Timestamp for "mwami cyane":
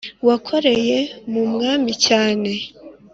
1.51-2.51